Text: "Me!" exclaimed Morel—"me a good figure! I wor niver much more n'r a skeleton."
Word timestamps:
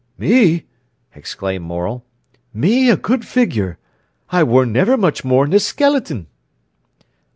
"Me!" 0.17 0.65
exclaimed 1.13 1.63
Morel—"me 1.63 2.89
a 2.89 2.97
good 2.97 3.23
figure! 3.23 3.77
I 4.31 4.41
wor 4.43 4.65
niver 4.65 4.97
much 4.97 5.23
more 5.23 5.45
n'r 5.45 5.57
a 5.57 5.59
skeleton." 5.59 6.25